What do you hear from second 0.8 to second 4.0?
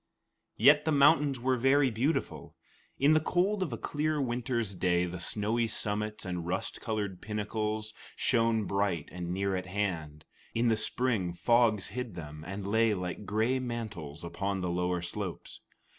the mountains were very beautiful. In the cold of a